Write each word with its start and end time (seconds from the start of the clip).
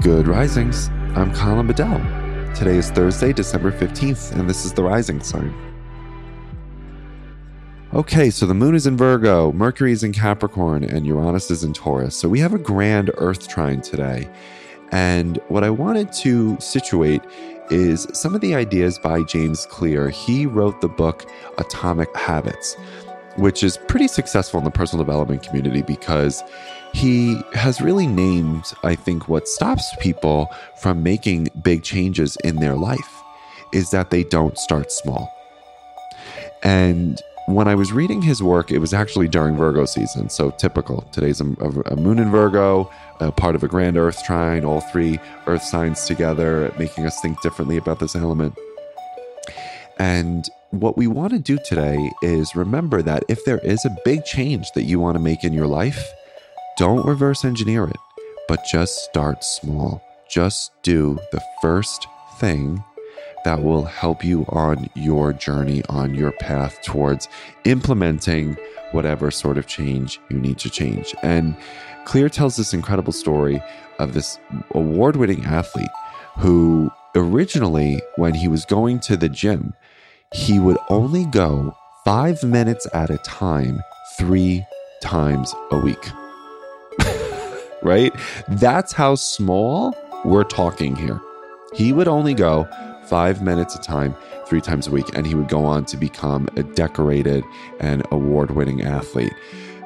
Good 0.00 0.28
risings. 0.28 0.88
I'm 1.14 1.30
Colin 1.34 1.66
Bedell. 1.66 1.98
Today 2.54 2.78
is 2.78 2.90
Thursday, 2.90 3.34
December 3.34 3.70
15th, 3.70 4.32
and 4.32 4.48
this 4.48 4.64
is 4.64 4.72
the 4.72 4.82
rising 4.82 5.20
sign. 5.20 5.52
Okay, 7.92 8.30
so 8.30 8.46
the 8.46 8.54
moon 8.54 8.74
is 8.74 8.86
in 8.86 8.96
Virgo, 8.96 9.52
Mercury 9.52 9.92
is 9.92 10.02
in 10.02 10.14
Capricorn, 10.14 10.84
and 10.84 11.06
Uranus 11.06 11.50
is 11.50 11.64
in 11.64 11.74
Taurus. 11.74 12.16
So 12.16 12.30
we 12.30 12.40
have 12.40 12.54
a 12.54 12.58
grand 12.58 13.10
Earth 13.18 13.46
trine 13.46 13.82
today. 13.82 14.26
And 14.90 15.38
what 15.48 15.64
I 15.64 15.70
wanted 15.70 16.12
to 16.14 16.58
situate 16.60 17.20
is 17.70 18.06
some 18.14 18.34
of 18.34 18.40
the 18.40 18.54
ideas 18.54 18.98
by 18.98 19.22
James 19.24 19.66
Clear. 19.66 20.08
He 20.08 20.46
wrote 20.46 20.80
the 20.80 20.88
book 20.88 21.30
Atomic 21.58 22.16
Habits, 22.16 22.74
which 23.36 23.62
is 23.62 23.76
pretty 23.76 24.08
successful 24.08 24.56
in 24.56 24.64
the 24.64 24.70
personal 24.70 25.04
development 25.04 25.42
community 25.42 25.82
because 25.82 26.42
he 26.92 27.40
has 27.54 27.80
really 27.80 28.06
named, 28.06 28.64
I 28.82 28.94
think, 28.94 29.28
what 29.28 29.48
stops 29.48 29.94
people 30.00 30.48
from 30.76 31.02
making 31.02 31.48
big 31.62 31.82
changes 31.82 32.36
in 32.44 32.56
their 32.56 32.74
life 32.74 33.22
is 33.72 33.90
that 33.90 34.10
they 34.10 34.24
don't 34.24 34.58
start 34.58 34.90
small. 34.90 35.32
And 36.62 37.20
when 37.46 37.68
I 37.68 37.74
was 37.74 37.92
reading 37.92 38.22
his 38.22 38.42
work, 38.42 38.70
it 38.70 38.78
was 38.78 38.92
actually 38.92 39.28
during 39.28 39.56
Virgo 39.56 39.84
season. 39.84 40.28
So 40.28 40.50
typical. 40.50 41.02
Today's 41.12 41.40
a, 41.40 41.44
a, 41.44 41.96
moon 41.96 42.18
in 42.18 42.30
Virgo, 42.30 42.90
a 43.18 43.32
part 43.32 43.54
of 43.54 43.62
a 43.62 43.68
grand 43.68 43.96
earth 43.96 44.22
trine, 44.24 44.64
all 44.64 44.80
three 44.80 45.18
earth 45.46 45.62
signs 45.62 46.04
together, 46.04 46.72
making 46.78 47.06
us 47.06 47.20
think 47.20 47.40
differently 47.40 47.76
about 47.76 47.98
this 47.98 48.14
element. 48.14 48.54
And 49.98 50.48
what 50.70 50.96
we 50.96 51.06
want 51.06 51.32
to 51.32 51.38
do 51.38 51.58
today 51.64 52.10
is 52.22 52.54
remember 52.54 53.02
that 53.02 53.24
if 53.28 53.44
there 53.44 53.58
is 53.58 53.84
a 53.84 53.96
big 54.04 54.24
change 54.24 54.70
that 54.72 54.84
you 54.84 55.00
want 55.00 55.16
to 55.16 55.22
make 55.22 55.44
in 55.44 55.52
your 55.52 55.66
life, 55.66 56.12
don't 56.80 57.04
reverse 57.04 57.44
engineer 57.44 57.84
it, 57.84 57.98
but 58.48 58.64
just 58.64 59.04
start 59.04 59.44
small. 59.44 60.02
Just 60.30 60.72
do 60.82 61.18
the 61.30 61.42
first 61.60 62.06
thing 62.38 62.82
that 63.44 63.62
will 63.62 63.84
help 63.84 64.24
you 64.24 64.46
on 64.48 64.88
your 64.94 65.34
journey, 65.34 65.82
on 65.90 66.14
your 66.14 66.32
path 66.32 66.80
towards 66.82 67.28
implementing 67.64 68.56
whatever 68.92 69.30
sort 69.30 69.58
of 69.58 69.66
change 69.66 70.18
you 70.30 70.38
need 70.38 70.56
to 70.56 70.70
change. 70.70 71.14
And 71.22 71.54
Clear 72.06 72.30
tells 72.30 72.56
this 72.56 72.72
incredible 72.72 73.12
story 73.12 73.62
of 73.98 74.14
this 74.14 74.38
award 74.70 75.16
winning 75.16 75.44
athlete 75.44 75.86
who 76.38 76.90
originally, 77.14 78.00
when 78.16 78.32
he 78.32 78.48
was 78.48 78.64
going 78.64 79.00
to 79.00 79.18
the 79.18 79.28
gym, 79.28 79.74
he 80.32 80.58
would 80.58 80.78
only 80.88 81.26
go 81.26 81.76
five 82.06 82.42
minutes 82.42 82.86
at 82.94 83.10
a 83.10 83.18
time, 83.18 83.82
three 84.16 84.64
times 85.02 85.54
a 85.72 85.76
week. 85.76 86.10
Right? 87.82 88.14
That's 88.48 88.92
how 88.92 89.14
small 89.14 89.96
we're 90.24 90.44
talking 90.44 90.96
here. 90.96 91.20
He 91.74 91.92
would 91.92 92.08
only 92.08 92.34
go 92.34 92.68
five 93.06 93.42
minutes 93.42 93.74
a 93.74 93.80
time, 93.80 94.14
three 94.46 94.60
times 94.60 94.86
a 94.86 94.90
week, 94.90 95.16
and 95.16 95.26
he 95.26 95.34
would 95.34 95.48
go 95.48 95.64
on 95.64 95.84
to 95.86 95.96
become 95.96 96.48
a 96.56 96.62
decorated 96.62 97.44
and 97.80 98.02
award 98.10 98.52
winning 98.52 98.82
athlete. 98.82 99.32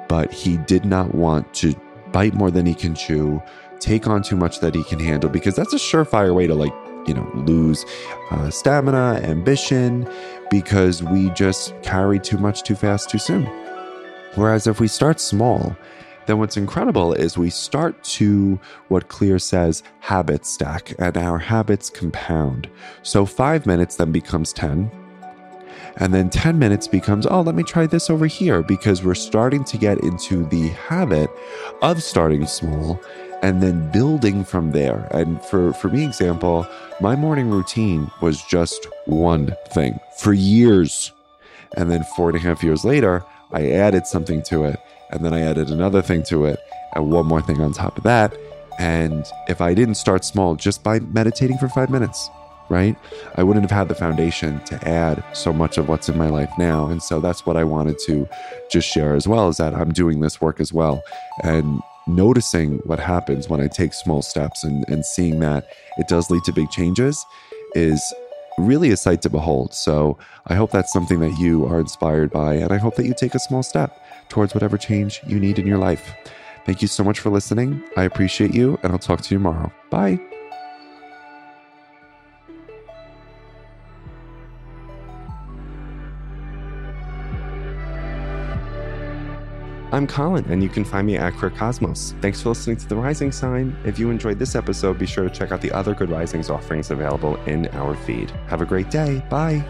But 0.09 0.33
he 0.33 0.57
did 0.59 0.85
not 0.85 1.15
want 1.15 1.53
to 1.55 1.75
bite 2.13 2.35
more 2.35 2.51
than 2.51 2.67
he 2.67 2.75
can 2.75 2.95
chew, 2.95 3.43
take 3.81 4.07
on 4.07 4.23
too 4.23 4.37
much 4.37 4.61
that 4.61 4.75
he 4.75 4.85
can 4.85 4.99
handle, 4.99 5.31
because 5.31 5.57
that's 5.57 5.73
a 5.73 5.79
surefire 5.79 6.35
way 6.35 6.47
to, 6.47 6.55
like, 6.55 6.73
you 7.07 7.15
know, 7.15 7.31
lose 7.35 7.85
uh, 8.31 8.51
stamina, 8.51 9.21
ambition, 9.23 10.09
because 10.51 11.03
we 11.03 11.31
just 11.31 11.75
carry 11.83 12.19
too 12.19 12.39
much 12.39 12.63
too 12.63 12.75
fast 12.75 13.11
too 13.11 13.19
soon. 13.19 13.45
Whereas 14.37 14.67
if 14.67 14.81
we 14.81 14.89
start 14.89 15.21
small 15.21 15.77
then 16.27 16.39
what's 16.39 16.57
incredible 16.57 17.13
is 17.13 17.37
we 17.37 17.51
start 17.51 18.03
to 18.05 18.59
what 18.89 19.09
Clear 19.09 19.39
says 19.39 19.83
habit 20.01 20.47
stack, 20.47 20.95
and 20.99 21.17
our 21.17 21.39
habits 21.39 21.91
compound. 21.91 22.69
So 23.03 23.27
five 23.27 23.67
minutes 23.67 23.97
then 23.97 24.13
becomes 24.13 24.53
10. 24.53 24.91
And 25.97 26.13
then 26.13 26.29
10 26.29 26.59
minutes 26.59 26.89
becomes, 26.89 27.27
oh, 27.27 27.43
let 27.43 27.55
me 27.55 27.63
try 27.63 27.87
this 27.87 28.11
over 28.11 28.27
here 28.27 28.63
because 28.63 29.05
we're 29.05 29.15
starting 29.15 29.63
to 29.65 29.79
get 29.79 30.03
into 30.03 30.45
the 30.47 30.69
habit 30.71 31.31
of 31.83 32.03
starting 32.03 32.47
small 32.47 33.01
and 33.43 33.63
then 33.63 33.91
building 33.93 34.43
from 34.43 34.73
there. 34.73 35.07
And 35.13 35.41
for, 35.45 35.73
for 35.75 35.89
me, 35.89 36.05
example, 36.05 36.67
my 37.01 37.15
morning 37.15 37.51
routine 37.51 38.11
was 38.21 38.43
just 38.43 38.89
one 39.05 39.55
thing 39.69 40.01
for 40.19 40.33
years. 40.33 41.13
And 41.77 41.91
then 41.91 42.03
four 42.17 42.31
and 42.31 42.39
a 42.39 42.41
half 42.41 42.65
years 42.65 42.85
later, 42.85 43.25
I 43.53 43.71
added 43.71 44.07
something 44.07 44.43
to 44.45 44.65
it 44.65 44.81
and 45.15 45.25
then 45.25 45.33
I 45.33 45.41
added 45.41 45.71
another 45.71 46.03
thing 46.03 46.23
to 46.25 46.45
it, 46.45 46.59
and 46.95 47.11
one 47.11 47.27
more 47.27 47.41
thing 47.41 47.61
on 47.61 47.73
top 47.73 47.97
of 47.97 48.05
that. 48.05 48.37
And 48.79 49.25
if 49.49 49.61
I 49.61 49.73
didn't 49.73 49.95
start 49.95 50.25
small 50.25 50.57
just 50.57 50.83
by 50.83 50.99
meditating 50.99 51.59
for 51.59 51.69
five 51.69 51.91
minutes, 51.91 52.29
right, 52.69 52.97
I 53.37 53.43
wouldn't 53.43 53.65
have 53.65 53.79
had 53.79 53.89
the 53.89 53.95
foundation 53.95 54.59
to 54.65 54.89
add 54.89 55.23
so 55.33 55.53
much 55.53 55.79
of 55.79 55.89
what's 55.89 56.09
in 56.09 56.19
my 56.19 56.29
life 56.29 56.51
now. 56.59 56.89
And 56.89 57.03
so 57.03 57.21
that's 57.21 57.47
what 57.47 57.57
I 57.57 57.65
wanted 57.65 57.99
to 58.07 58.29
just 58.71 58.89
share 58.89 59.15
as 59.15 59.29
well 59.29 59.49
is 59.49 59.59
that 59.59 59.75
I'm 59.75 59.93
doing 59.93 60.21
this 60.21 60.41
work 60.41 60.61
as 60.61 60.73
well. 60.73 61.03
And 61.43 61.81
noticing 62.07 62.79
what 62.79 62.99
happens 62.99 63.49
when 63.49 63.61
I 63.61 63.69
take 63.69 63.95
small 63.95 64.23
steps 64.23 64.65
and, 64.65 64.85
and 64.89 65.05
seeing 65.05 65.41
that 65.41 65.69
it 65.99 66.09
does 66.09 66.31
lead 66.31 66.43
to 66.45 66.53
big 66.53 66.71
changes 66.71 67.25
is 67.75 68.15
really 68.59 68.91
a 68.91 68.97
sight 68.97 69.23
to 69.23 69.31
behold. 69.31 69.75
So 69.75 70.19
I 70.47 70.55
hope 70.55 70.71
that's 70.71 70.93
something 70.93 71.21
that 71.21 71.39
you 71.39 71.67
are 71.67 71.81
inspired 71.81 72.31
by, 72.31 72.55
and 72.55 72.73
I 72.73 72.77
hope 72.77 72.97
that 72.97 73.07
you 73.07 73.15
take 73.15 73.35
a 73.35 73.39
small 73.39 73.63
step 73.63 74.01
towards 74.29 74.55
whatever 74.55 74.79
change 74.79 75.21
you 75.27 75.39
need 75.39 75.59
in 75.59 75.67
your 75.67 75.79
life. 75.79 76.15
Thank 76.65 76.81
you 76.81 76.89
so 76.89 77.05
much 77.05 77.21
for 77.21 77.31
listening. 77.31 77.83
I 77.97 78.05
appreciate 78.05 78.55
you, 78.55 78.79
and 78.83 78.93
I'll 78.93 78.99
talk 78.99 79.21
to 79.23 79.35
you 79.35 79.39
tomorrow. 79.39 79.73
Bye. 79.91 80.34
I'm 89.95 90.09
Colin, 90.09 90.45
and 90.51 90.61
you 90.61 90.69
can 90.69 90.85
find 90.85 91.07
me 91.07 91.17
at 91.17 91.35
Queer 91.35 91.53
Cosmos. 91.53 92.17
Thanks 92.21 92.43
for 92.43 92.49
listening 92.49 92.79
to 92.79 92.89
The 92.89 92.97
Rising 92.97 93.31
Sign. 93.31 93.77
If 93.85 93.97
you 93.97 94.11
enjoyed 94.11 94.41
this 94.41 94.57
episode, 94.57 94.99
be 94.99 95.07
sure 95.07 95.23
to 95.23 95.31
check 95.31 95.53
out 95.53 95.61
the 95.61 95.71
other 95.71 95.95
Good 95.95 96.11
Risings 96.11 96.51
offerings 96.51 96.91
available 96.91 97.37
in 97.45 97.69
our 97.69 97.95
feed. 97.95 98.33
Have 98.49 98.61
a 98.61 98.67
great 98.67 98.91
day. 98.91 99.23
Bye. 99.31 99.65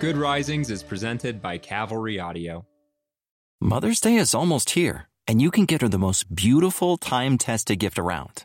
Good 0.00 0.18
Risings 0.18 0.70
is 0.70 0.82
presented 0.82 1.40
by 1.40 1.56
Cavalry 1.56 2.20
Audio. 2.20 2.66
Mother's 3.58 4.00
Day 4.00 4.16
is 4.16 4.34
almost 4.34 4.70
here, 4.70 5.08
and 5.26 5.40
you 5.40 5.50
can 5.50 5.64
get 5.64 5.80
her 5.80 5.88
the 5.88 5.98
most 5.98 6.34
beautiful 6.34 6.98
time 6.98 7.38
tested 7.38 7.78
gift 7.78 7.98
around 7.98 8.44